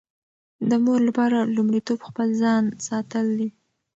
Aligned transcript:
د 0.69 0.71
مور 0.83 0.99
لپاره 1.09 1.37
لومړیتوب 1.55 1.99
خپل 2.09 2.27
ځان 2.41 2.63
ساتل 2.87 3.25
دي. 3.39 3.49